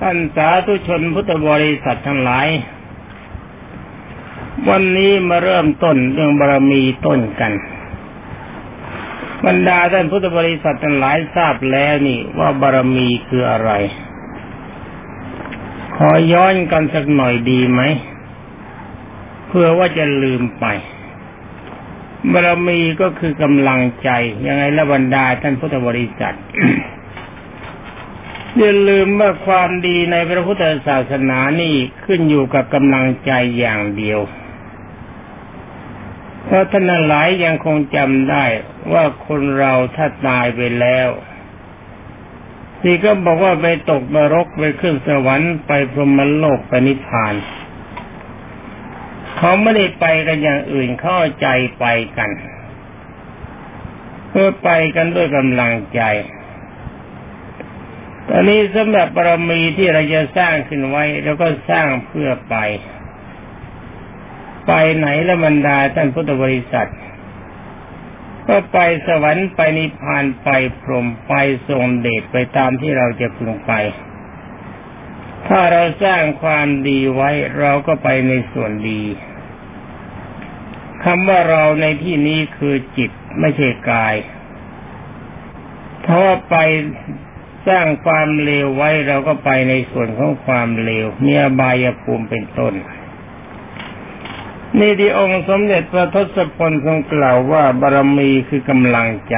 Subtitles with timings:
[0.00, 2.48] ท่านสาธุชนพุทธบริษัททั้งหลาย
[4.68, 7.52] วันนี้มาเริ่มต้นเรื่องบารมีต้นกัน
[9.46, 13.70] บรรดาท่านพุทธบริษัททั้งหลายทราบแล้วนี่ว่าบารมีคืออะไร
[15.96, 17.82] ขอย้อนกันสักหน่อยดีไหม
[19.48, 20.66] เพื่อว่าจะลืมไป
[22.32, 24.10] บารมีก็คือกำลังใจ
[24.46, 26.36] ยังไงละบรรดาท่านพุทธบริษัท
[28.58, 34.20] อย่าลืมว่าความดีในพระพุทธศาสนานี่ขึ้นอยู่กับกำลังใจอย่างเดียว
[36.44, 38.44] เพราะท่านหลายยังคงจำได้
[38.92, 41.08] ว่าคนเราถ้าตายไปแล้ว
[42.80, 47.34] ที่ก็บอกว่าไปตกนรกไปขึ้นสวรรค์ไปพรหมโลกไปนิพพาน
[49.36, 51.46] เขาไม่ได้ไปกันอย่างอื่นเข้าใจ
[51.78, 52.30] ไปกัน
[54.28, 56.02] เพื่อไปกันด้วยกำลังใจ
[58.28, 62.56] ตอนนี้สำหรับบารมีที่เราจะสร้างขึ้นไว้เราก็สร้างเพื่อไป
[64.66, 66.90] ไปไหนละบรรดาท่านพุทธบริษัท
[68.48, 70.48] ก็ไปสวรรค์ไปนิพพานไป
[70.80, 71.32] พรหมไป
[71.68, 73.72] ทรงเดชไปตามที่เราจะพึงไป
[75.48, 79.02] ถ้าเราสร้างความดีไว้เราก็ไปในส่วนดี
[81.04, 84.14] คำว่าเราในที่นี้คือจิตไม่ใช่กาย
[86.04, 86.56] ถ้าว่าไป
[87.66, 92.74] สร้างความเลวไว้เราก็ไปในส่วนของความเลวมีอบายภูมิเป็นต้น
[94.78, 99.36] นี่ที่องค์สมเด็จพระทศพลทรงกล่าวว่าบารมีคือกำลังใจ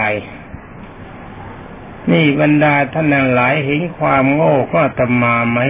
[2.12, 5.60] นี่บรรดาท่านหลายเห็นความโง่ก็ตมาไหม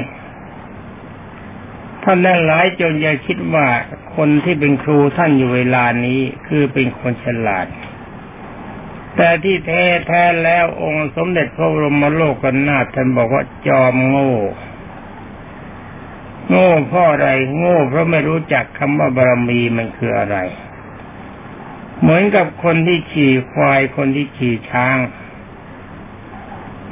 [2.04, 3.66] ท่านหลายจนอย่าคิดว่า
[4.16, 7.66] คนที่เป็นครูท่านอยู่เวลานี้คือเป็นคนฉลาด
[9.16, 14.32] แต่ที่แท้แท้แล้วองค์สมเด็จพระบรมโลกกนาท่านบอกว่าจอมโง่
[16.50, 20.36] โง่เพราะอะไรโง่เพราะไม่รู้จักคำว่าบารมีมันคืออะไร
[22.00, 24.96] เหมือนกับคนที่ขี่ควายคนที่ขี่ช้าง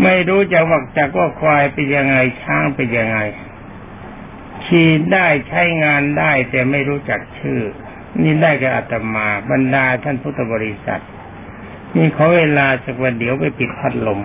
[0.03, 3.19] ไม่รู้จักวักจักว่าควายเป็นยังไงช้างเป็นยังไง
[4.66, 7.60] ขี่ได้ใช้งานได้แต่ไม่รู้จักชื่อ
[8.22, 11.03] นี่ได้กับอาตมาบรรดาท่านพุทธบริษัท
[11.97, 14.21] นี่ขอเวลาสักวันเดี๋ยวไปปิดพัดลม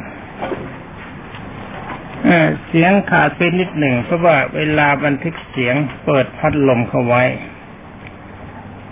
[2.67, 5.75] เสียงขาดไปนิดหนึ่งเพราะว่าเวลาบันทึกเสียง
[6.05, 7.23] เปิดพัดลมเข้าไว้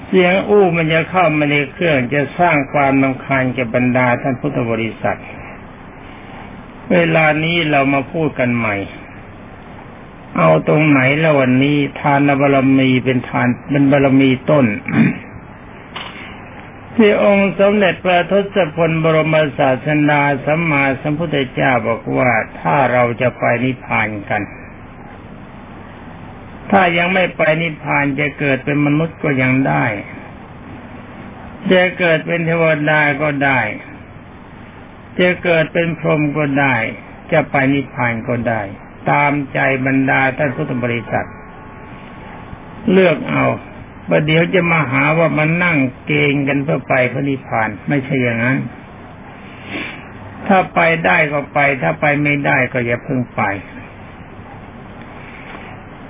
[0.08, 5.20] เสียงอู้มันจะเข้ามาในเครื่องจะสร้างความนำคาญแก่บรรดาท่านพุทธบริษัท
[6.92, 8.76] เวลานี้เรามาพูดกันใหม่
[10.38, 14.66] เอาตรงไหนแล้ววันนี้ทานบารมีเป็นทานเป็นบารมีต้น
[17.04, 24.42] ที่องค์สมเด็จพระทศพลบรมศาสนาสัมมาสัมพุทธเจ้าบอกว่าถ้าเราจะไปนิพพานกัน
[26.72, 29.86] ถ้ายังไม่ไปนิพพานจะเกิดเป็นมนุษย์ก็ยังได้
[31.72, 33.60] จะเกิดเป็นเทวดาก็ได้
[35.20, 36.76] จะเกิดเป็นพรหมก็ได้
[37.32, 38.62] จะไปนิพพานก็ได้
[39.10, 41.28] ตามใจบรรดาท่านพุทธบริษัท
[42.92, 43.46] เลือกเอา
[44.14, 48.58] ว่าเดี๋ยวจะมาหาว่ามันนั่งเกงกันเพื่อไปพระนิพพานไม่ใช่อย่างนั้น
[50.48, 53.42] ถ้าไปได้ก็ไป ถ้าไปไม่ได้ก็อย่าเพิ่งไป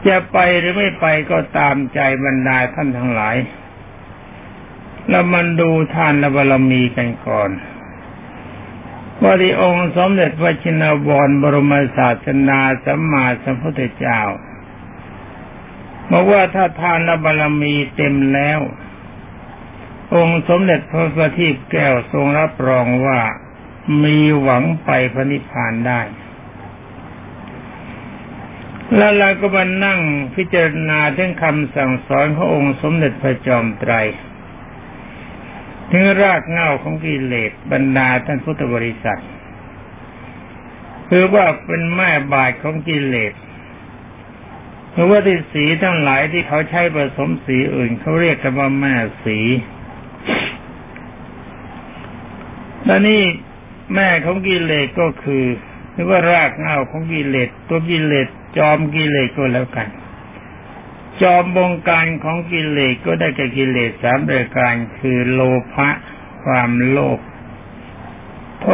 [0.08, 3.36] จะไปหรือไม่ไปก็ตามใจบรรดาท่านทั้งหลาย
[5.10, 7.50] แล้วมันดูทานและบารมีกันก่อน
[9.22, 14.22] ว่าที่องค์สมเด็จพระชินวรบรมศาสนาสัมมาสัมพุทธเจ้า
[16.12, 18.60] บอกว่าถ้าทานบารมีเต็มแล้ว
[20.16, 23.20] องค์สมเด็จพระสัทิพแก้วทรงรับรองว่า
[24.04, 26.02] มีหวังไปพระนิพพานได้
[28.96, 30.00] แล้วเราก็มานั่ง
[30.36, 33.94] พิจารณาถึงคำสั่งสอนขององค์สมเด็จพระจอมไตร
[35.92, 39.22] ถึงรากเหง้าของกิเลสบรรดาท่านพุทธบริษัท
[41.10, 43.34] คือว่าเป็นแม่บาทของกิเลส
[44.92, 49.40] เพราะว่าที่สีทั้งหลายที่เขาใช้ผสมสีอื่นเขาเรียกกันว่าแม่สี
[52.86, 53.22] และนี่
[53.96, 55.46] แม่ของกิเลสก็คือ
[55.94, 58.28] หรือว่ารากเงาของกิเลสตัวกิเลส
[58.58, 59.88] จอมกิเลสก็แล้วกัน
[61.22, 65.42] จอมบงการของกิเลสก็ได้แก่กิเลสสามประการคือโล
[65.74, 65.90] ภะ
[66.44, 67.20] ความโลภ
[68.62, 68.66] โท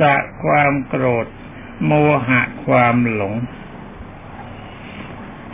[0.00, 0.14] สะ
[0.44, 1.26] ความโกรธ
[1.86, 1.92] โม
[2.28, 3.34] หะความหลง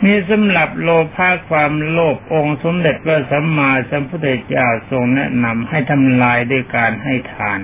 [0.03, 7.59] นี่สำหรับโลภะความโลภองค์สมเด็จพระสัมมาสัมพุทธเจ้าทรงแนะนำให้ทำลายด้วยการให้ทาน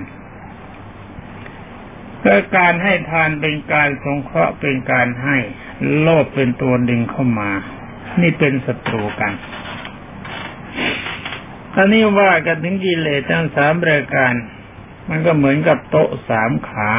[2.24, 5.36] ก็การให้ทานเป็นการสงเคราะห์เป็นการให้
[6.00, 7.50] โลภเป็นตัวดึงเข้ามา
[8.20, 9.32] นี่เป็นศัตรูกัน
[11.76, 14.32] อันนี้ว่ากันถึงกิเลสทั้งสามรายการ
[15.08, 16.90] มันก็เหมือนกับโต๊ะสามขา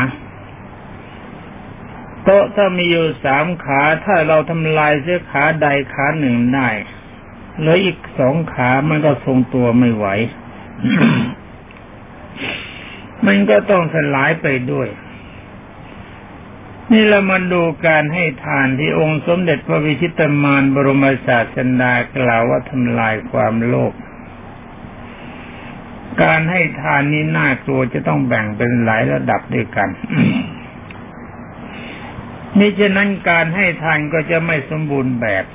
[2.32, 6.70] ต๊ะถ้ามีอยู่สามขา ถ้าเราทำลายเสื้อขาใดขาหนึ่งได้
[7.60, 10.06] เหลืออีกสองขามันก็ทรงตัวไม่ไหว
[13.26, 14.88] มันก็ต้องสลายไปด้วย
[16.92, 23.94] นี่เรามาดูการให้ทานที่องค์สมเด็จพระวิชิตมารบรมศาสดากล่าวว่าทำลายความโลภ
[26.24, 29.90] การให้ทานนี้น่ากลัวจะต้องแบ่งเป็นหลายระดับด้วยกัน
[32.58, 35.46] มิฉะนั้นการให้ทานก็จะไม่สมบูรณ์แบบ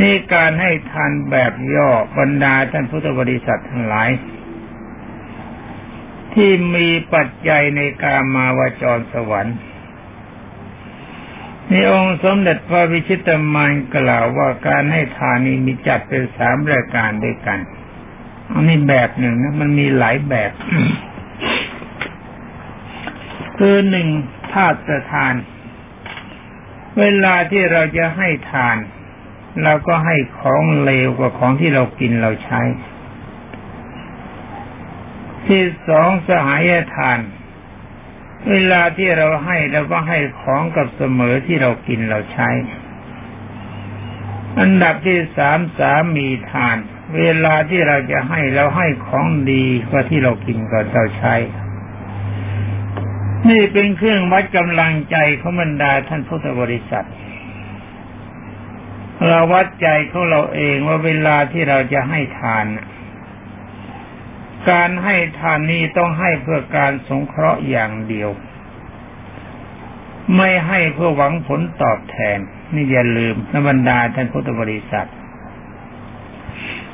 [0.00, 4.10] นี่การให้ทานแบบย่อบรรดาท่านพุทธบริษัททั้งหลาย
[6.34, 9.56] ที่มีปัจจัยในการมาวจรสวรรค์
[11.70, 17.58] นี่องค์สมเด็จพระวิชิตมานกล่าวว่าการให้ทานนี้มีจัดเป็นสามรายการด้วยกัน
[18.52, 20.52] อันนี้แบบหนึ่งนะมันมีหลายแบบ
[23.58, 24.08] คือหนึ่ง
[24.54, 24.78] ธาตุ
[25.12, 25.34] ทาน
[26.98, 28.76] เวลาที่เราจะให้ทาน
[29.62, 32.60] เราก็ให้ของเลวกว่าของที่เรากินเราใช้
[35.46, 37.18] ที่สองสหายทาน
[38.50, 42.48] เวลาที่เราให้เราก็ให้ของกับเสมอที่เรากินเราใช้
[44.60, 46.76] อันดับที่สามสามีทาน
[47.18, 51.34] เวลาที่เราจะให้เราให้ของดีกว่าที่เรากินก็เราใช้
[53.50, 57.08] นี่เป็นเครื่องวัดกำลังใจของบรรดาท่านพุทธบริษัท
[59.26, 62.66] เราวัดใจของเราเองว่าเวลาที่เราจะให้ทาน
[64.70, 68.30] การให้ทานนี้ต้องให้เพื่อการสงเคราะห์อย่างเดียว
[70.36, 72.38] ไม่ให้เพื่อหวังผลตอบแทน
[72.74, 75.08] นี่อย่าลืมนบรรดาท่านพุทธบริษัท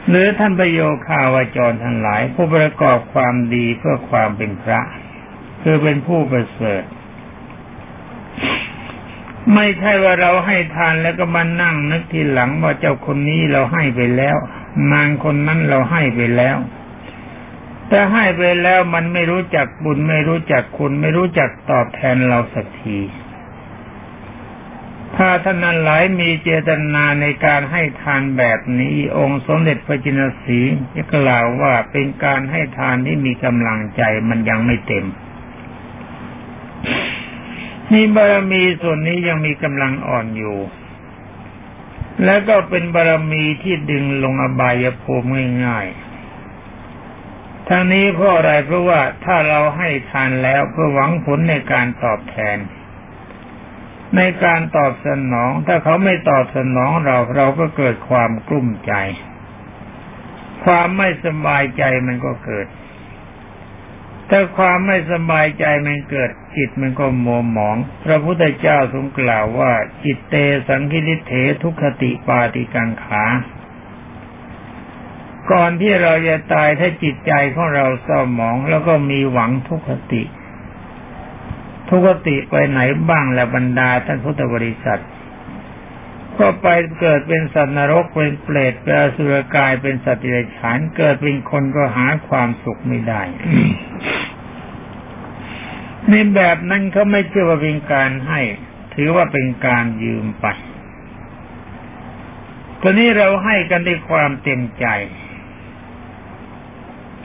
[0.08, 4.80] หรือท่านประโยคาวาจรทั้งหลาย ผู้ประกอบความดีเพื่อความเป็นพระ
[5.62, 6.84] คือเป็นผู้ประเสริฐ
[9.54, 14.36] ไม่ใช่ว่าเราให้ทานแล้วก็มานั่งนึกทีหลังว่าเจ้าคนนี้เราให้ไปแล้ว
[14.92, 16.56] นางคนนั้นเราให้ไปแล้ว
[17.88, 22.98] แต่ให้ไปแล้วมันไม่รู้จักบุญไม่รู้จักคุณไม่รู้จักตอบแทนเราสักที
[25.16, 30.60] ถ้าท่านนั้นหลายมีเจตนาในการให้ทานแบบนี้ องค์สมเด็จพระจินสี
[30.94, 35.06] จะกล่าวว่าเป็นการให้ทานที่มีกำลังใจมันยังไม่เต็ม
[37.92, 40.58] นี่บารมีส่วนนี้ยังมีกำลังอ่อนอยู่
[42.24, 45.28] แล้วก็เป็นบารมีที่ดึงลงอบายภูมิ
[45.64, 52.58] ง่ายๆทั้งนี้เพราะอะไรเพราะว่าถ้าเราให้ทานแล้วเพื่อหวังผลในการตอบแทน
[54.16, 58.92] ในการตอบสนอง ถ้าเขาไม่ตอบสนองเราเราก็เกิดความกลุ้มใจ
[60.64, 62.66] ความไม่สบายใจมันก็เกิด
[64.30, 69.72] ถ้าความไม่สบายใจมันเกิดจิตมันก็มัวหมอง พระพุทธเจ้าทรงกล่าวว่า
[70.04, 70.34] จิตเต
[70.68, 71.32] สังคิริเถ
[71.62, 73.24] ทุกขติปาติกังขา
[75.52, 80.22] ก่อนที่เราจะตายถ้าจิตใจของเราเศร้าหมอง แล้วก็มีหวังทุกขติ
[81.88, 85.00] ทุกขติไปไหนบ้างและบรรดาท่านพุทธบริษัท
[86.40, 86.68] ก็ไป
[87.00, 93.22] เกิดเป็นสัตว์นรกเป็นเปรตเป็นอสุรกายเป็นสัตว์เดรัจฉานเกิดเป็นคนก็หาความสุขไม่ได้
[96.08, 98.40] ในแบบนั้นเขาไม่เชื่อว่าเป็นการให้
[98.94, 100.46] ถือว่าเป็นการยืมไป
[102.80, 104.86] ตอนนี้เราให้กันด้วยความเต็มใจ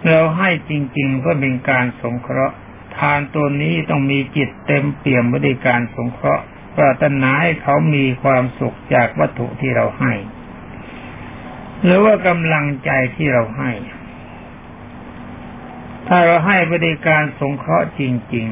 [0.08, 2.56] เราให้จริง ๆ เพื่อเป็นการสงเคราะห์
[2.98, 6.44] ทานตัวนี้ต้องมีจิตเต็มเปี่ยมไปด้วยการสงเคราะห์
[6.78, 10.14] ปรารถนาให้เขามีความสุขจากวัตถุที่เราให้
[11.84, 13.72] หรือว่ากำลังใจที่เราให้
[16.08, 18.02] ถ้าเราให้บริการสงเคราะห์จ
[18.34, 18.46] ริง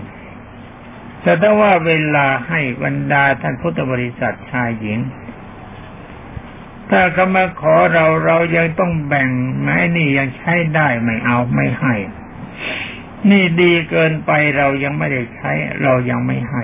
[0.60, 5.00] ๆ แต่ถ้าว่าเวลาให้บรรดาท่านพุทธบริษัทชายหญิง
[6.90, 9.30] ถ้าเขามาขอเราเรายังต้องแบ่ง
[9.64, 11.96] แม้นี่ยังใช้ได้ไม่เอาไม่ให้
[13.30, 15.52] นี่ดีเกินไปเรายังไม่ได้ใช้
[15.84, 16.64] เรายังไม่ให้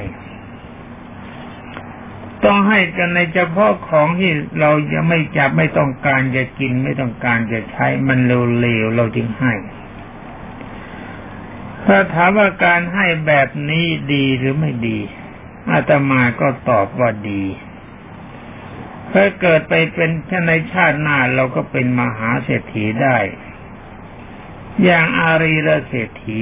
[2.46, 9.53] ต้องให้กันในเฉพาะของที่เรายังไม่จับไม่ต้องการจะกินไม่ต้องการจะใช้มันเร็วๆเราจึงให้
[11.86, 15.00] ถ้าถามว่าการให้แบบนี้ดีหรือไม่ดี
[15.72, 17.43] อาตมาก็ตอบว่าดี
[19.13, 20.12] ถ้าเกิดไปเป็น
[20.48, 23.17] ในชาติหน้าเราก็เป็นมหาเศรษฐีได้
[24.84, 26.41] อย่างอารีรเศรษฐี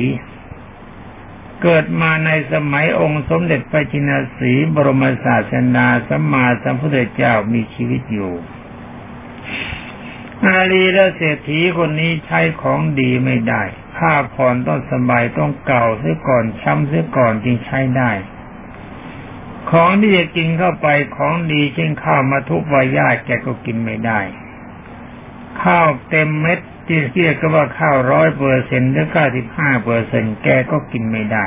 [1.62, 8.34] เกิดมาในสมัยองค์สมเด็จพระจินสีบรมศาสนาสัมมาสัมพุทธเจ้ามีชีวิตอยู่
[10.46, 13.64] อาลีและเศรษฐีคนนี้ใช้ของดีไม่ได้
[13.96, 18.12] ผ้าผ่อนต้องสบายต้องเก่าเสียก่อนช้ำเสียก่อนจึงใช้ได้
[19.72, 20.88] ของที่จะกินเข้าไป
[21.18, 24.20] ของดีเช่นข้าวมาทุกวายาแกก็กินไม่ได้
[25.62, 31.46] ข้าวเต็มเม็ด ที่เรียก็ว่าข้าวร้อยเปอร์เซ็นต์หรือเก้าสิบห้าเปอร์เซ็นต์แกก็กินไม่ได้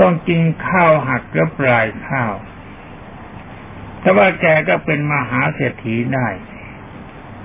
[0.00, 2.32] ต้องกินข้าวหักและปลายข้าว
[4.00, 6.28] แต่ว่าแกก็เป็นมหาเศรษฐีได้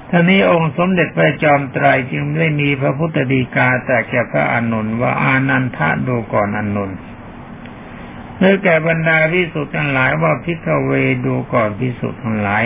[0.09, 6.99] ท่านี้องค์สมเด็จพระจอมไตรจึงได้มีพระพุทธดีกาแต่แก่พระอานนท์ว่าอานันทะดูก่อนอานนท์
[8.37, 10.91] เมื่อแก่บรรดาพิสุทธิ์ทั้งหลายว่าพิกเว
[11.25, 12.63] ดูก่อนพิสุทธิ์ทั้งหลาย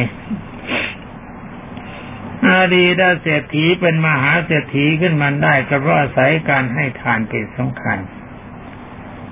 [2.59, 7.99] อาดีดาเศรษฐีเป็นมหาเศรษฐีขึ้นมาได้ก็เพราะอาศัยการให้ทานเป็นสำคัญ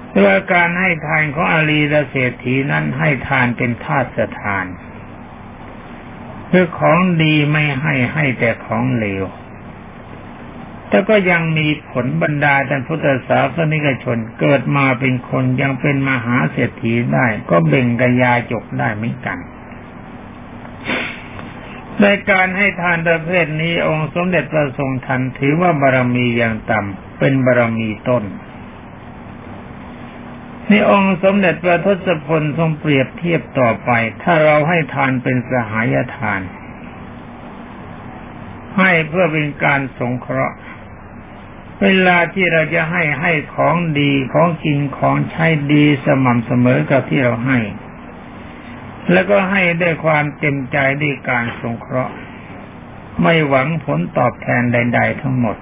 [0.09, 4.65] เพราะการให้ทานของอาลีดาเศรษฐีนั้นให้ทานเป็นทาสทาน
[6.51, 9.25] คือของดีไม่ให้ให้แต่ของเลว
[10.89, 19.37] แต่ก็ยังมีผลบรรดาท่านพุทธศาสนิกชนเกิดมาเป็นคนยังเป็นมหาเศรษฐีได้ ก็เบ่งกยาจกได้เหมือนกัน
[22.01, 28.23] ในการให้ทานประเภทนี้องค์สมเด็จพระทรงทันถือว่าบารมีอย่างต่ำเป็นบารมีต้น
[30.69, 33.89] นี่องค์สมเด็จพระทศพลทรงเปรียบเทียบต่อไป
[34.23, 36.41] ถ้าเราให้ทานเป็นสหายทาน
[38.77, 40.55] ให้เพื่อเป็นการสงเคราะห์
[41.81, 47.59] เวลาที่เราจะให้ให้ของดีของกินของใช้ดีสม่ำเสมอกับที่เราให้
[49.11, 52.13] แล้วก็ให้ได้ความเต็มใจด้วยการสงเคราะห์
[53.21, 55.57] ไม่หวังผลตอบแทนใด ๆ ทั้งหมด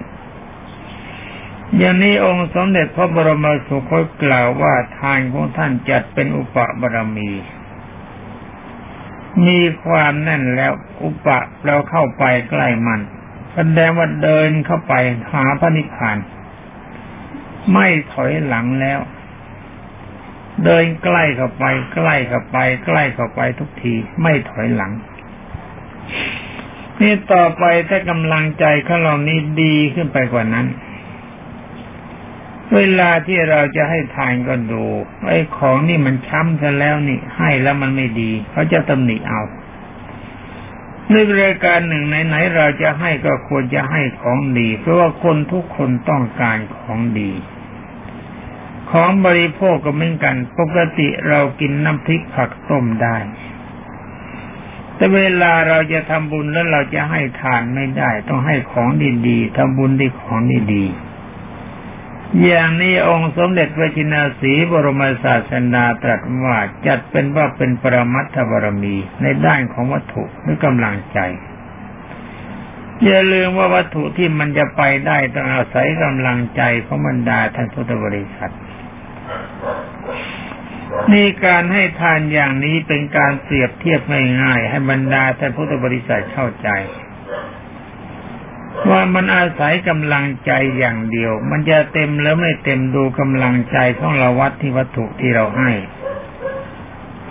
[1.78, 7.30] อย่างนี้องค์สมเด็จพระบรมสุคตกล่าวว่าทานของท่านจัดเป็นอุปบารมี
[9.46, 10.72] มีความแน่นแล้ว
[11.02, 13.00] อุปะเราเข้าไปใกล้มัน
[13.54, 14.94] แสดงว่าเดินเข้าไป
[15.32, 16.18] หาพระนิพพาน
[17.72, 18.98] ไม่ถอยหลังแล้ว
[20.64, 24.92] เดินใกล้เข้าไป ใกล้เข้าไป ใกล้เข้าไปทุกทีไม่ถอยหลัง
[27.00, 30.66] นี่ต่อไปถ้ากำลังใจของเรานี้ดีขึ้นไปกว่านั้น
[32.74, 34.84] เวลาที่เราจะให้ทานก็ดู
[35.28, 39.42] ไอ้ของนี่มันช้ำซะแล้วนี่ ให้แล้วมันไม่ดีเขาจะตำหนิเอา
[41.10, 47.30] ในรายการหนึ่งไหนๆเราจะให้ก็ควรจะให้ของดี เพราะว่าคนทุกคนต้องการของดี
[48.90, 53.16] ของบริโภคก็เหมือนกัน ปกติเรากินน้ำพริกผักต้มได้
[54.94, 58.88] แต่เวลาเราจะทำบุญแล้วเราจะให้ทานไม่ได้ ต้องให้ของ
[59.28, 60.38] ดีๆทำบุญด้วยของ
[60.74, 71.18] ดีๆอย่างนี้องค์สมเด็จพระจินาสีบรมศาสนาตรัสว่าจัดเป็นว่าเป็นปรมัตถบารมีในด้านของวัตถุหรือกำลังใจ
[73.04, 78.52] อย่าลืมว่าวัตถุที่มันจะไปได้ต้องอาศัยกำลังใจของบรรดาท่านพุทธบริษัท
[81.12, 84.00] นี่การให้ทานอย่างนี้เป็นการเปรียบเทียบ
[84.42, 86.68] ง่ายๆให้บรรดาท่านพุทธบริษัทเข้าใจ
[88.90, 95.70] ว่ามันอาศัยกำลังใจอย่างเดียว มันจะเต็มแล้วไม่เต็มดูกำลังใจของเราวัดที่วัตถุที่เราให้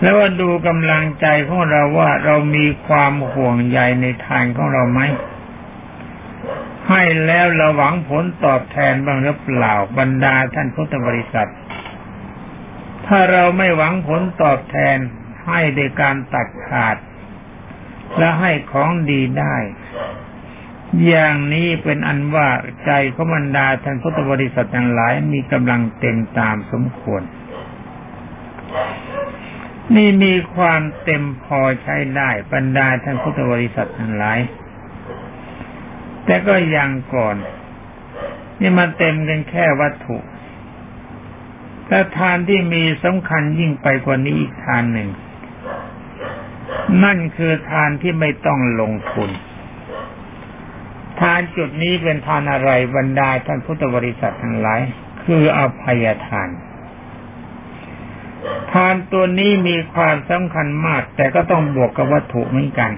[0.02, 5.02] แล้วว่าดูกำลังใจของเราว่าเรามีความห่วงใยในทานของเราไหม
[6.90, 11.50] ให้แล้วเราหวังผลตอบแทนบ้างหรือเปล่าบรรดาท่านพุทธบริษัท
[13.08, 14.98] ถ้าเราไม่หวังผลตอบแทน
[15.48, 16.98] ให้โดยการตัดขาด
[18.18, 19.56] และให้ของดีได้
[21.08, 22.50] อย่างนี้เป็นอันว่า
[22.86, 27.24] ใจของบรรดาท่านพุทธบริษัททั้งหลายมีกำลังเต็มตามสมควร
[29.96, 34.40] นี่มีความเต็มพอใช้ได้บรรดาท่านพุทธบริษัททั้งหลาย
[36.26, 37.36] แต่ก็ยังก่อน
[38.60, 40.18] นี่มันเต็มกันแค่วัตถุ
[41.88, 45.10] แต่ทานที่มีสำคัญยิ่งไปกว่านี้อีกทานหนึ่ง
[47.04, 49.30] นั่นคือทานที่ไม่ต้องลงทุน
[51.20, 54.82] ทานจุดนี้เป็นทานอะไรบรรดาท่านพุทธบริษัททั้งหลาย
[55.26, 56.50] คืออภัยทาน
[58.72, 62.92] ทานตัวนี้มีความสำคัญมาก แต่ก็ต้องบวกกับวัตถุเหมือนกัน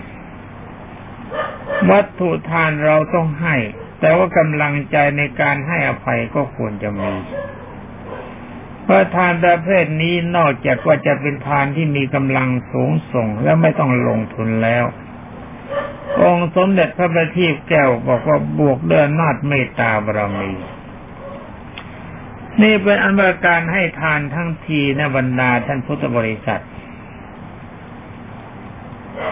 [1.92, 3.56] วัตถุทานเราต้องให้
[4.00, 7.12] แต่ว่ากำลังใจในการให้อภัยก็ควรจะมี
[8.88, 14.86] พราะทานประเภทนี้นอกจากว่าจะเป็นทานที่มีกำลังสูงส่งและไม่ต้องลงทุนแล้ว
[16.22, 20.52] องค์สมเด็จพระบัณฑิตแก้วบอกว่าบวกเดินนาดเมตตาบารมี
[22.62, 26.64] นี่เป็นอันว่าการให้ทานทั้งทีนะบรรดาท่านพุทธบริษัท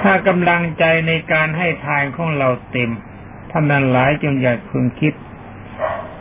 [0.02, 2.92] ถ้ากำลังใจในการให้ทานของเราเต็ม
[3.52, 5.14] ท่านนั้นหลายจงอย่าพึงคิด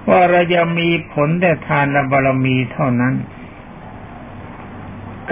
[0.08, 3.14] ว่าเราจะมีผลแต่ทานบารมีเท่านั้น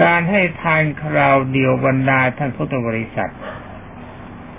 [0.03, 3.31] การให้ทานคราวเดียวบรรดาท่านพุทธบริษัท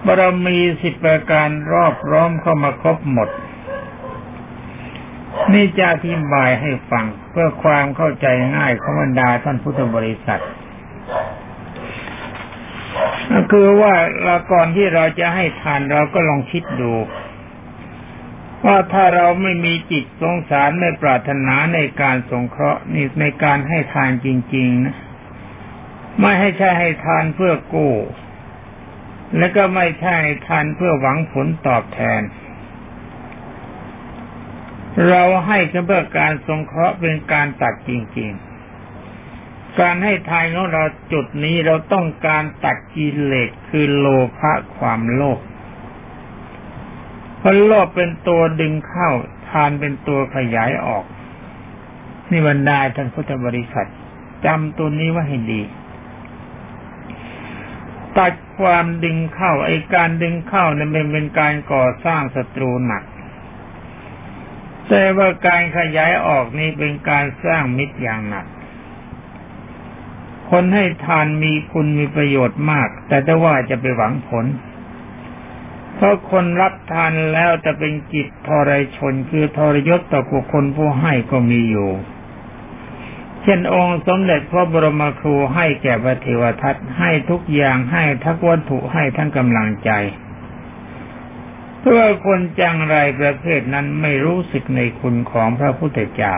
[0.07, 3.29] บารมีสิบประการรอบร้อมเข้ามาครบหมด
[5.53, 10.43] นี่จะอธิบายให้ฟังเพื่อความเข้าใจง่ายของบรรดาท่านพุทธบริษัท
[13.33, 16.93] ก็คือว่าเราก่อนที่เราจะให้ทานเราก็ลองคิดดู
[18.65, 24.97] ว่าถ้าเราไม่มีจิตสงสารไม่ปรารถนาในการสงเคราะห์นี่ในการให้ทานจริงๆนะ
[26.21, 27.93] ไม่ให้ใช่ให้ทานเพื่อกู้
[29.39, 32.23] และก็ไม่ใช่ให้ทานเพื่อหวังผลตอบแทน
[35.09, 38.31] เราให้เพื่อการสงเคราะห์เป็นการตัดจริง
[39.05, 44.07] ๆ การให้ทายของเราจุดนี้เราต้องการตัดกิเลสคือโล
[44.39, 45.41] ภะความโลภ
[47.47, 49.11] พราะโลภเป็นตัวดึงเข้า
[49.49, 51.05] ทานเป็นตัวขยายออก
[52.31, 53.89] นี่บรรดาท่านพุทธบริษัท
[54.47, 55.63] จำตัวนี้ไว้ให้ดี
[58.19, 63.03] ตัดความดึงเข้า ไอการดึงเข้าเนี่ยมันเป็นการก่อสร้างศัตรูหนัก
[64.89, 68.47] แต่ว่าการขยายออกนี้เป็นการสร้างมิตรอย่างหนัก
[70.51, 74.45] คนให้ทานมีคุณมีประโยชน์มาก แต่ถ้าว่าจะไปหวังผล
[75.95, 81.91] เพราะคนรับทานแล้วจะเป็นจิตทรชนคือทรยศต่อบุคคลผู้ให้ก็มีอยู่
[83.43, 89.91] เช่นองค์สมเด็จพระบรมครูให้แก่พระเทวทัตให้ทุกอย่างให้ทั้งวัตถุให้ทั้งกำลังใจ
[91.79, 96.35] เพราะคนจังไรประเภทนั้นไม่รู้สึกในคุณของพระพุทธเจ้า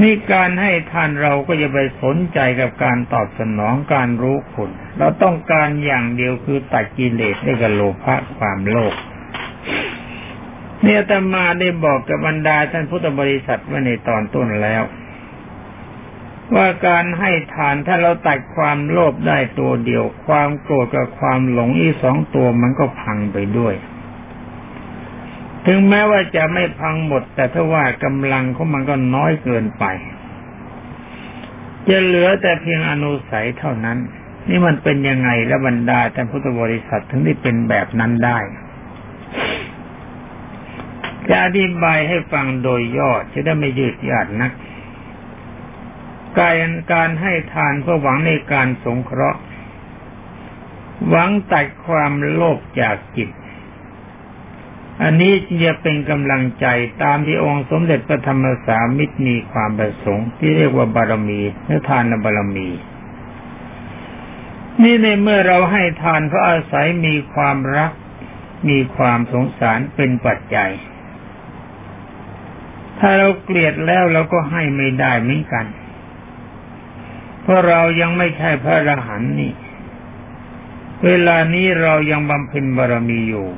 [0.00, 8.94] นี่การให้ทานเราก็จะไปสนใจกับการตอบสนองการรู้คุณ เราต้องการอย่างเดียวคือตัดกิเลสได้กับโลภะความโลภ
[10.82, 14.82] เนี่ยตมาได้บอกกับบรรดาท่านพุทธบริษัทไว้ในตอนต้นแล้ว
[16.54, 23.74] ว่าการให้ทานถ้าเราตัดความโลภได้ตัวเดียว ความโกรธกับความหลงอีสองตัวมันก็พังไปด้วย
[25.66, 29.84] ถึงแม้ว่าจะไม่พังหมด แต่ถ้าว่ากำลังของมันก็น้อยเกินไป
[31.88, 33.98] จะเหลือแต่เพียงอนุสัยเท่านั้น
[34.48, 38.38] นี่มันเป็นยังไงและบรรดาท่พุทธบริษัทถึงได้เป็นแบบนั้นได้
[41.28, 44.52] จะอธิบายให้ฟังโดยย่อจะได้ไม่ยืดยาดนัก
[46.38, 49.40] การการให้ทานเพื่อหวังในการสงเคราะห์
[51.08, 53.28] หวังตัดความโลภจากจิต
[55.02, 55.32] อันนี้
[55.64, 56.66] จะเป็นกำลังใจ
[57.02, 62.68] ตามที่องค์สมเด็จพระธรรมสามิตรมีความประสงค์ ที่เรียกว่าบารมีหรือทานบารมี
[64.82, 67.92] นี่ในเมื่อเราให้ทานเพราะอาศัยมีความรัก
[68.68, 70.70] มีความสงสารเป็นปัจจัย
[72.98, 75.66] ถ้าเราเกลียดแล้วเราก็ให้ไม่ได้เหมือนกัน
[77.42, 79.52] เพราะเรายังไม่ใช่พระอรหันต์นี่
[81.04, 83.48] เวลานี้เรายังบำเพ็ญบารมีอยู่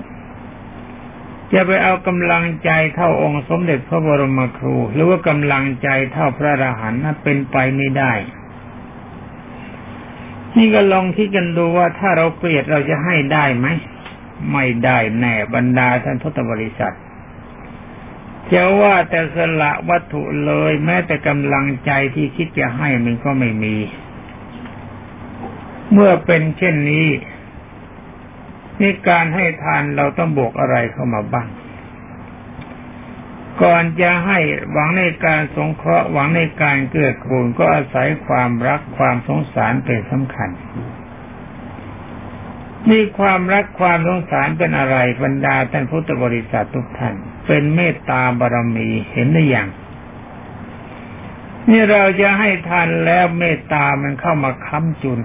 [1.55, 8.13] จะไปเอากำลังใจเท่าองค์สมเด็จพระบรมครู หรือว่ากำลังใจเท่าพระอรหันต์นั้นเป็นไปไม่ได้
[10.57, 13.67] นี่ก็ลองคิดกันดูว่าถ้าเราเกลียดเราจะให้ได้ไหม
[14.53, 16.95] ไม่ได้แน่บรรดาท่านพุทธบริษัท
[18.53, 23.77] จะว่าแต่สละวัตถุเลย แม้แต่กำลังใจที่คิดจะให้มันก็ไม่มี
[25.93, 27.07] เมื่อเป็นเช่นนี้
[28.81, 31.49] นี่การให้ทานเราต้องบวกอะไรเข้ามาบ้าง
[33.63, 34.39] ก่อนจะให้
[34.73, 40.51] หวังในการสงเคราะห์หวังในการเกื้อกูลก็อาศัยความรักความสงสารเป็นสำคัญ
[42.89, 47.15] นี่ความรักความสงสารเป็นอะไรบรรดาท่านพุทธบริษัททุกท่าน
[47.47, 49.69] เป็นเมตตาบารมีเห็นหรือยัง
[51.71, 55.21] นี่เราจะให้ทานแล้วเมตตามันเข้ามาค้ำจุน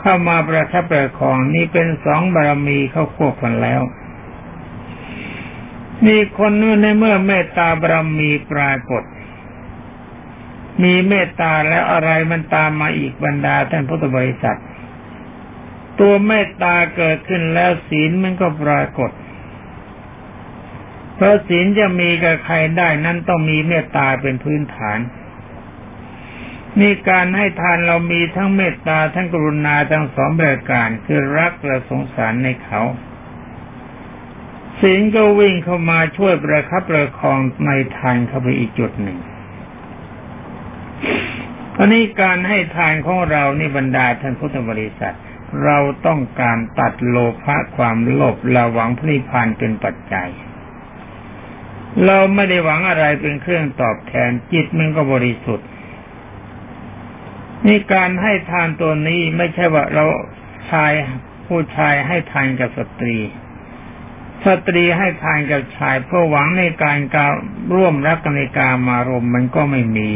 [0.00, 3.80] เข้ามาประทับประคองนี่เป็นสองบารมีเข้าควบกันแล้ว
[6.06, 9.02] นี่คนนู้นในเมื่อเมตตาบารมีปรากฏ
[10.82, 14.58] มีเมตตาแล้วอะไรมันตามมาอีกบรรดาท่านพุทธบริษัท
[16.00, 19.10] ตัวเมตตาเกิดขึ้นแล้วศีลมันก็ปรากฏ
[21.14, 24.98] เพราะศีลจะมีกับใครได้นั้นต้องมีเมตตาเป็นพื้นฐาน
[26.80, 32.80] มีการให้ทานเรามีทั้งเมตตาทั้งกรุณาทั้งสองแบบการคือรักและสงสารในเขา
[34.80, 39.18] ศีลก็วิ่งเข้ามาช่วยประคับประคองในทานเข้าไปอีกจุดหนึ่ง
[41.78, 45.16] อันนี้การให้ทานของเรานี่บรรดาท่านพุทธบริษัท
[45.64, 50.28] เราต้องการตัดโลภะความโลภเราหวังพระนิพพานเป็นปัจจัย
[52.06, 55.66] เราไม่ได้หวังอะไรเป็นเครื่องตอบแทนจิตมันก็บริสุทธิ์
[57.66, 60.04] นี่การให้ทานตัวนี้ไม่ใช่ว่าเรา
[60.70, 60.92] ชาย
[61.46, 63.18] ผู้ชายให้ทานกับสตรี
[64.44, 67.32] สตรีให้ทานกับชายเพื่อหวังในการการ
[67.74, 70.10] ร่วมรักกันในการมารมมันก็ไม่มี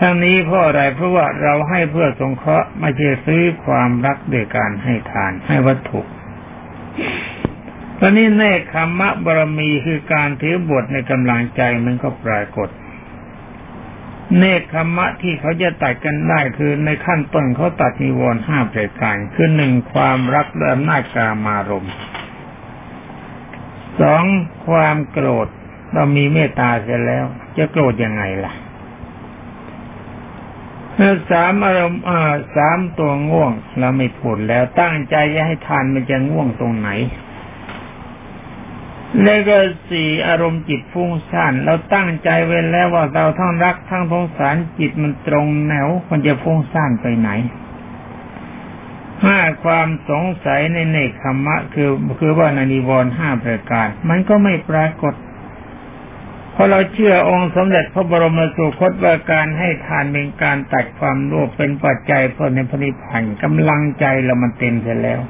[0.00, 6.00] ทั้งนี้เพราะอะไรเพราะว่าเราให้เพื่อสงเคราะห์ไม่ใช่ซื้อความรักโดยการให้ทานให้วัตถุ
[7.98, 12.68] ตอนนี้เนคขมะบารมีคือการถือบทในกำลังใจมันก็ปรากฏ
[14.36, 21.88] เนคขมะที่เขาจะตัดกันได้คือในขั้นต้นเขาตัดนิวรณ์ห้าประการคือหนึ่งความรักและอำนาจกามารม
[24.00, 24.24] สอง
[24.66, 25.48] ความโกรธ
[25.92, 27.24] เรามีเมตตาเสร็จแล้ว
[27.56, 28.52] จะโกรธยังไงล่ะ
[31.30, 32.02] สามอารมณ์
[32.56, 36.88] สามตัวง่วงเราไม่พูดแล้วตั้งใจจะให้ทานมันจะง่วงตรงไหน
[39.22, 39.56] แล้วก็
[39.90, 47.30] สี่อารมณ์จิตฟุ้งซ่านเราตั้งใจไว้แล้วว่าเราทั้งรักทั้งสงสารจิตมันตรงแนวมันจะฟุ้งซ่านไปไหน
[49.24, 55.14] ห้าความสงสัยในเนคขมะ คือคือว่านานิวรห้าประการ มันก็ไม่ปรากฏ
[56.52, 65.20] เพราะเราเชื่อองค์สมเด็จพระบรมสุคตว่าการให้ทานเป็นการตัดความโลภเป็นปัจจัยเพื่อในพระนิพพานกำลังใจเรามันเต็มเสียแล้ว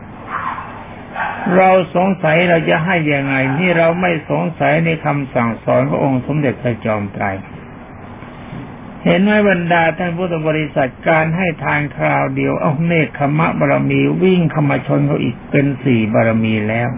[1.56, 7.24] เราสงสัยเราจะให้ยังไง นี่เราไม่สงสัยในคำสั่งสอนขององค์สมเด็จพระจอมไตร
[9.04, 16.88] เห็นไหมบรรดาท่านพุทธบริษัทการให้ทานคราวเดียวเอาเนคขมะบารมีวิ่งขมาชนเขาอีกเป็นสี่บารมีแล้ว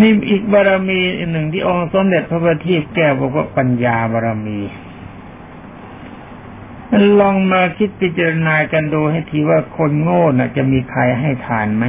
[0.00, 4.60] นี่อีกบารมีหนึ่งที่องค์สมเด็จพระบัณฑิตแก้วบอกว่าปัญญาบารมี
[7.20, 11.84] ลองมาคิดพิจารณากันดูให้ทีว่าคนโง่น่ะ จะมีใครให้ทานไหม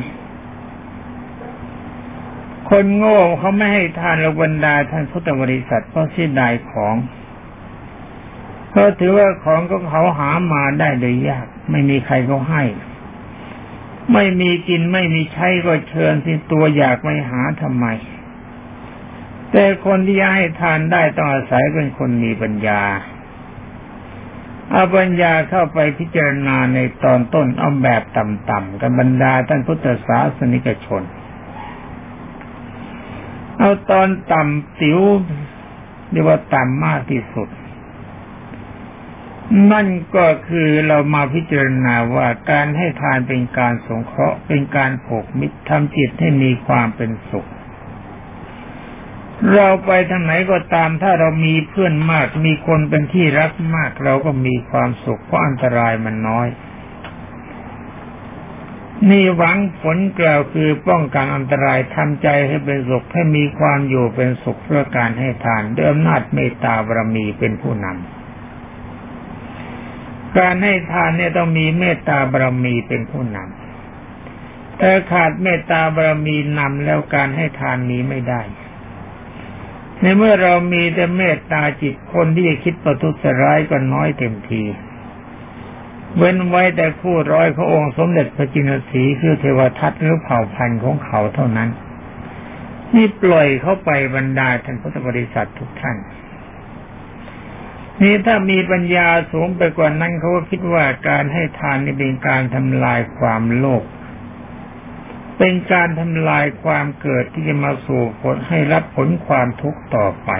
[2.69, 6.95] คนโง่เขาไม่ให้ทานระบรรดาท่านพุทธบริษัทเพราะเสียดายของ
[8.71, 12.63] เขาถือว่าของก็เขาหามาได้โดยยาก ไม่มีใครเขาให้
[14.13, 17.85] ไม่มีกินไม่มีใช้ก็เชิญที่ตัวอยากไม่หาทำไม
[19.51, 22.81] แต่คนที่ให้ทานได้ต้องอาศัยเป็นคนมีปัญญา
[24.71, 31.03] เอาปัญญาเข้าไปพิจารณาในตอนต้นเอาแบบต่ำๆกันบรรดาท่านพุทธศาสนิกชน
[33.57, 34.99] เอาตอนต่ำสิว
[36.11, 37.49] เรียกว่าต่ำมากที่สุด
[39.71, 47.49] นั่นก็คือเรามาพิจารณาว่าการให้ทานเป็นการสงเคราะห์เป็นการผูกมิตรทำจิตให้มีความเป็นสุข
[49.55, 56.47] เราไปทางไหนก็ตามถ้าเรามีเพื่อนมาก มีคนเป็นที่รักมาก เราก็มีความสุขเพราะอันตรายมันน้อย
[59.09, 78.41] นี่หวังผลกล่าวคือป้องกันอันตรายทำใจให้เป็นสุขให้มีความอยู่เป็นสุขเพื่อการให้ทานด้วยอำนาจเมตตาบารมีเป็นผู้นำการให้ทานเนี่ยต้องมีเมตตาบารมีเป็นผู้นำแต่ขาดเมตตาบารมีนำแล้วการให้ทานนี้ไม่ได้
[80.01, 84.63] ในเมื่อเรามีแต่เมตตาจิตคนที่จะคิดประทุษร้ายก็น้อยเต็มที
[86.17, 91.69] เว้นไว้แต่คู่ร้อยขององค์สมเด็จพระจินสีคือเทวทัตหรือเผ่าพันธุ์ของเขาเท่านั้น
[92.95, 95.97] นี่ปล่อยเข้าไปบรรดาท่านพุทธบริษัททุกท่าน
[98.01, 103.83] นี่ถ้ามีปัญญาสูงไปกว่านั้นเขาก็คิดว่าการให้ทานนี่เป็นการทำลายความโลภ
[105.43, 110.31] เป็นการทำลายความเกิดที่จะมาสู่ผลให้รับผลความทุกข์ต่อไป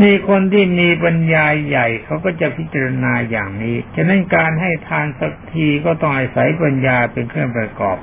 [0.00, 7.98] นี่คนที่มีปัญญาใหญ่เขาก็จะพิจารณาอย่างนี้ ฉะนั้นการให้ทานสักทีก็ต้องอาศัยปัญญาเป็นเครื่องประกอบ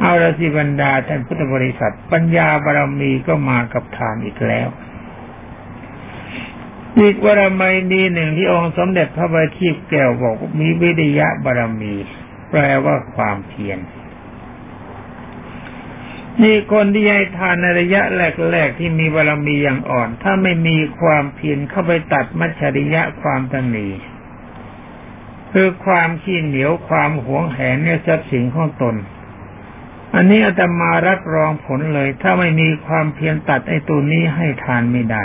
[0.00, 4.68] เอาละสิบรรดาท่านพุทธบริษัท ปัญญาบารมีก็มากับทานอีกแล้ว
[7.00, 11.94] อีกบารมีมีหนึ่งที่องค์สมเด็จพระบัณฑิตแก้วบอกมีวิริยะบารมี
[12.50, 13.78] แปลว่าความเพียร
[16.42, 23.88] นี่คนที่ให้ทานในระยะแรกๆที่มีบารมีอย่างอ่อน ถ้าไม่มีความเพียรเข้าไปตัดมัจฉริยะความตันนี
[25.52, 28.96] คือความขี้เหนียวความหวงแหนเนี่ยทรัพย์สินของตน
[30.14, 35.22] อันนี้อาตมารับรองผลเลย ถ้าไม่มีความเพียรตัดไอ้ตัวนี้ให้ทานไม่ได้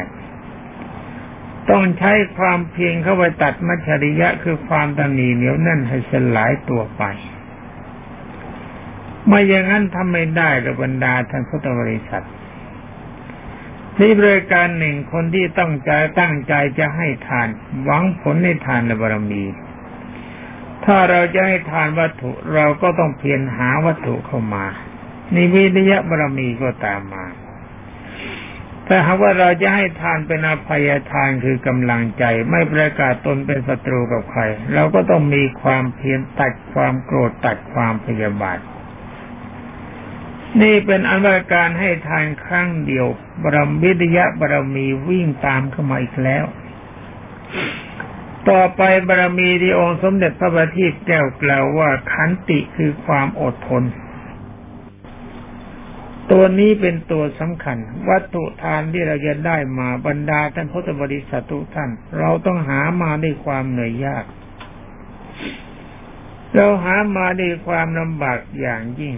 [1.69, 7.03] ต้องใช้ความเพียรเข้าไปตัดมัจฉริยะคือความตันนีเหนียวแน่นให้สลายตัวไป
[9.27, 12.25] ไม่อย่างนั้นทำไม่ได้รือบรรดาท่านพุทธบริษัท
[13.99, 17.47] นี่บริการหนึ่งคนที่ต้องใจตั้งใจจะให้ทาน
[17.83, 19.43] หวังผลในทานบารมี
[20.85, 24.65] ถ้าเราจะให้ทานวัตถุเราก็ต้องเพียรหาวัตถุเข้ามา
[25.35, 27.25] นิวิทยะบารมีก็ตามมา
[28.87, 34.41] ถ้าหากว่าเราจะให้ทานเป็นอภัยทานคือกำลังใจ ไม่ประกาศตนเป็นศัตรูกับใคร
[34.73, 38.59] เราก็ต้องมีความเพียรตัดความโกรธตัดความพยาบาท
[40.61, 43.07] นี่เป็นอันว่าการให้ทานครั้งเดียว
[43.43, 46.45] บรมวิทยะบารมีวิ่งตามเข้ามาอีกแล้ว
[48.49, 53.83] ต่อไปบารมีที่องค์สมเด็จพระบัณฑิตแก้วกล่าวว่าขันติคือความอดทน
[56.31, 57.77] ตัวนี้เป็นตัวสำคัญ
[58.09, 61.89] วัตถุทานที่เราจะได้มาบรรดาท่านพุทธบริษัททุกท่าน
[62.19, 64.25] เราต้องหามาด้วยความเหนื่อยยาก
[66.55, 69.15] เราหามาด้วยความลำบากอย่างยิ่ง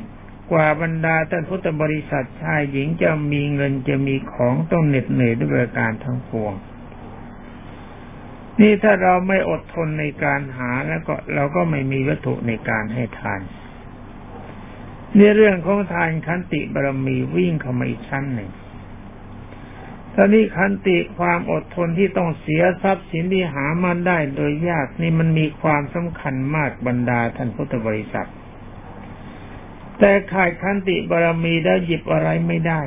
[0.51, 6.53] กว่าบรรดาท่านพุทธบริษัทชายหญิงจะมีเงินจะมีของต้องเหน็ดเหนื่อยด้วยประการทั้งปวง
[8.61, 13.41] นี่ถ้าเราไม่อดทนในการหาแล้วก็เราก็ไม่มีวัตถุในการให้ทาน
[15.17, 18.49] ในเรื่องของทานคันติบารมีวิ่งเข้ามาอีกชั้นหนึ่ง
[20.15, 28.29] ตอนนี้คันติความอดทนที่ต้องเสียทรัพย์สินที่หามาได้โดยยากนี่มันมีความสำคัญมากบรรดาท่านพุทธบริษัท
[29.99, 32.81] แต่ขาดคันติบารมีแล้วหยิบอะไรไม่ได้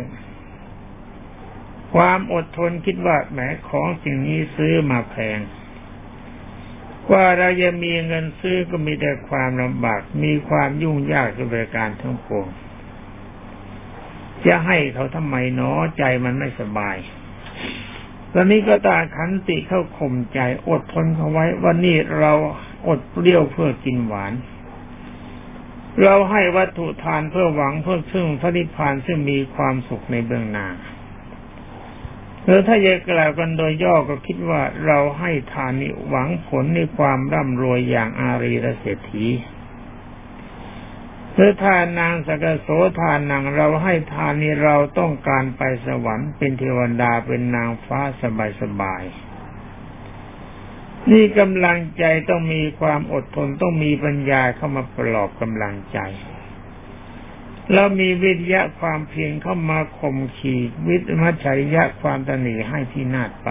[1.94, 5.38] ความอดทนคิดว่าแหมของสิ่งนี้ซื้อมาแพง
[7.12, 12.46] ว่าเราจะมีเงินซื้อก็มีแต่ความลำบาก มีความยุ่งยากกับริการทั้งปวง
[14.46, 16.96] จะให้เขาทำไมเนาะใจมันไม่สบาย
[18.32, 22.32] ตอนนี้ก็ตาขันติเข้าข่มใจ อดทนเขาไว้ว่านี่เรา
[22.88, 24.32] อดเปรี้ยวเพื่อกินหวาน
[26.02, 30.66] เราให้วัตถุทานเพื่อหวังเพื่อซึ่งพระนิพพานซึ่งมีความสุขในเบื้องหน้า
[32.46, 39.26] หรือถ้าจะกล่าวกันโดยย่อก็คิดว่าเราให้ทานนี้หวังผลในความร่ำรวยอย่างอารีรเศรษฐี
[41.34, 42.68] หรือทานนางสกโส
[43.00, 48.00] ทานนางเราให้ทานนี้เราต้องการไปสวรรค์เป็นเทวดาเป็นนางฟ้า
[48.60, 55.98] สบายๆนี่กำลังใจต้องมีความอดทนต้องมีปัญญาเข้ามาปลอบกำลังใจ
[57.72, 63.48] แล้วมีวิทยะความเพียรเข้ามาข่มขีดวิทมัชัยยะความตนีให้ที่นาดไป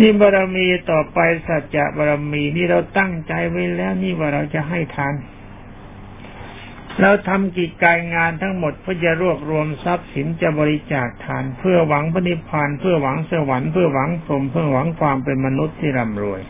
[0.00, 5.14] นี่บารมีต่อไปสัจจะบารมีนี่เราตั้งใจไว้แล้วนี่ว่าเราจะให้ทาน
[7.00, 16.40] เราทำกิจการงานทั้งหมดเพื่อจะรวบรวมทรัพย์สินจะบริจาคทาน เพื่อหวังพระนิพพานเพื่อหวังสวรรค์เพื่อหวังพรหมเพื่อหวังความเป็นมนุษย์ที่ร่ำรวย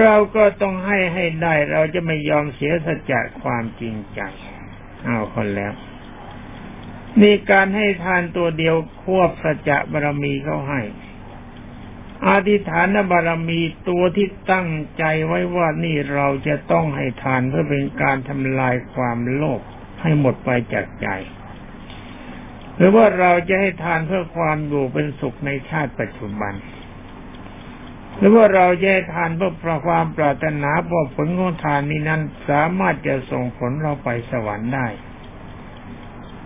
[0.00, 4.20] เราก็ต้องให้ให้ได้เราจะไม่ยอมเสียสัจจะความจริงใจ
[5.04, 5.72] เอาคนแล้ว
[7.22, 10.80] มีการให้ทานตัวเดียวควบสัจจะบารมีเขาให้
[12.28, 19.60] อธิฐานบารมีตัวที่ตั้งใจไว้ว่านี่เราจะต้องให้ทานเพื่อเป็นการทำลายความโลภ
[20.02, 21.08] ให้หมดไปจากใจ
[22.76, 26.54] หรือว่าเราจะให้ทานเพื่อความอยู่เป็นสุขในชาติปัจจุบัน
[28.18, 34.86] หรือว่าเราจะให้ทานเพื่อความปรารถนาพอผลของทานนี้นั้นสามารถจะส่งผลเราไปสวรรค์ได้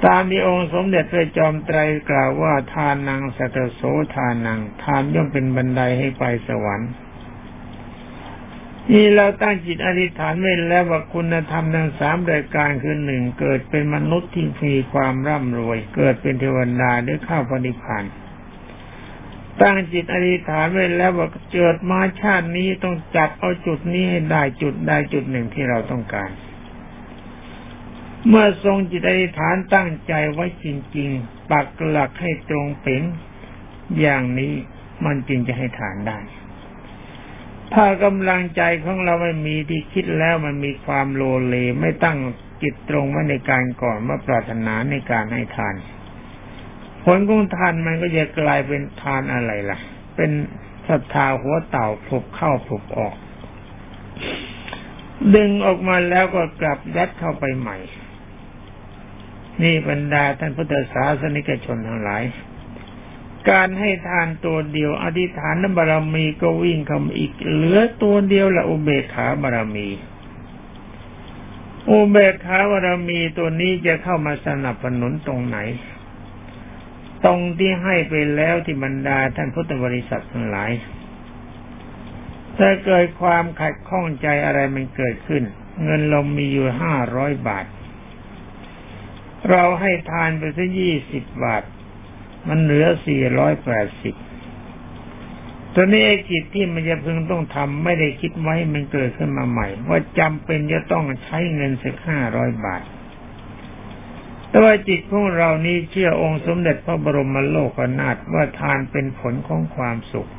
[0.07, 1.79] ตามที่องค์สมเด็จพระจอมไตร
[2.11, 3.81] กล่าวว่าทานนางสัตโส
[4.17, 6.91] ทานนางทานย่อมเป็นบันไดให้ไปสวรรค์
[8.91, 18.13] นี่เราตั้งจิตอธิษฐานไว้แล้วว่าคุณธรรมทั้งสามรายการคือหนึ่งเกิดเป็นมนุษย์ที่มีความร่ำรวย เกิดเป็นเทวดาได้เข้าวปณิพานธ์
[19.61, 26.31] ตั้งจิตอธิษฐานไว้แล้วว่าเกิดมาชาตินี้ต้องจับเอาจุดนี้ให้ได้จุดใดจุดหนึ่งที่เราต้องการ
[28.29, 33.03] เมื่อทรงจิตอธิษฐานตั้งใจไว้จริงๆ ปักหลักให้ตรงเป็น
[34.01, 34.55] อย่างนี้
[35.05, 36.19] มันจึงจะให้ฐานได้
[37.75, 42.19] ถ้ากำลังใจของเราไม่มีที่คิดแล้วมันมีความโลเลไม่ตั้ง
[42.63, 45.75] จิตตรงไว้ในการก่อนว่าปรารถนาในการให้ทาน
[47.05, 49.79] ผลของทานมันก็จะกลายเป็นทานอะไรล่ะ
[50.17, 50.31] เป็น
[50.89, 53.15] ศรัทธาหัวเต่าผุบเข้าผุบออก
[55.35, 57.77] ดึงออกมาแล้วก็กลับยัดเข้าไปใหม่
[59.63, 62.23] นี่บรรดาท่านพุทธศาสนิกชนทั้งหลาย
[63.51, 69.89] การให้ทานตัวเดียว อธิษฐานบารมีก็วิ่งเข้ามาอีกเหลือตัวเดียวละอุเบกขาบารมี
[71.91, 75.59] อุเบกขาบารมีตัวนี้จะเข้ามาสนับสนุนตรงไหน
[77.25, 80.71] ตรงที่ให้ไปแล้วที่บรรดาท่านพุทธบริษัททั้งหลาย
[82.59, 85.43] ถ้าเกิดความขัดข้องใจอะไรมันเกิดขึ้น
[85.83, 87.67] เงินเรามีอยู่ห้าร้อยบาท
[89.51, 91.63] เราให้ทานไปสักยี่สิบบาท
[92.49, 94.15] มันเหลือสี่ร้อยแปดสิบ
[95.75, 102.83] ตอนนี้ไอ้กิจที่มันจะพึงต้องทำไม่ได้คิดไว้มันเกิดขึ้นมาใหม่ ว่าจำเป็นจะต้องใช้เงินสักห้าร้อยบาท
[104.53, 110.31] แต่ว่าจิตของเรานี้เชื่อองค์สมเด็จพระบรมโลกนาถว่าทานเป็นผลของความสุข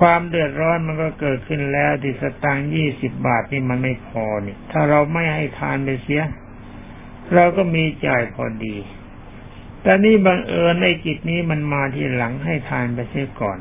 [0.00, 6.22] ความเดือดร้อนมันก็เกิดขึ้นแล้วที่สตางยี่สิบบาทนี่มันไม่พอนี่ถ้าเราไม่ให้ทานไปเสีย
[7.34, 8.76] เราก็มีจ่ายพอดี
[9.82, 13.58] แต่นี่บังเอิญในกิจนี้มันมาที่หลังให้ทานไปเสียก่อน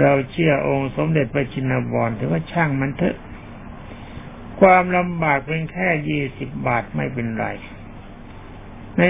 [0.00, 3.16] เราเชื่อองค์สมเด็จพระชินวรถือว่าช่างมันเถอะ
[4.62, 7.46] ความลำบากเป็นแค่ยี่สิบบาทไม่เป็นไร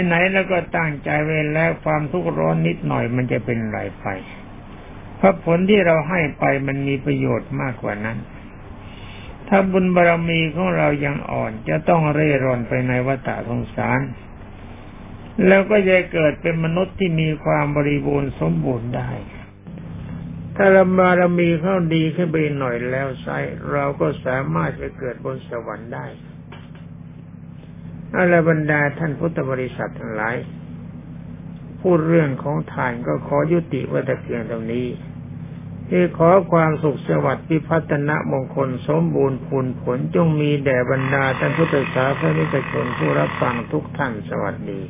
[0.05, 4.07] ไหนๆแล้วก็ตั้งใจไว้แล้วความทุกข์ร้อนนิดหน่อยมันจะเป็นไรไป
[5.17, 8.19] เพราะผลที่เราให้ไปมันมีประโยชน์มากกว่านั้น
[9.49, 14.01] ถ้าบุญบารรมีของเรายังอ่อนจะต้องเร่ร่อนไปในวัฏสงสาร
[15.47, 19.11] แล้วก็จะเกิดเป็นมนุษย์ที่มีความบริบูรณ์สมบูรณ์ได้
[20.57, 23.29] ถ้าเราบารมีเขาดีขึ้นไปหน่อยแล้วไซ
[23.73, 26.07] เราก็สามารถจะเกิดบนสวรรค์ได้
[28.15, 30.37] อาลบรรดาท่านพุทธบริษัททั้งหลาย
[31.81, 34.87] พูดเรื่องของทานก็ขอยุติไว้แต่เพียงตรงนี้
[35.89, 44.81] ที่ขอความสุขสวัสดิ์พิพัฒนะมงคลสมบูรณ์ผลผลจงมีแด่บรรดาท่านพุทธศาสนิกชนผู้รับฟังทุกท่านสวัสดี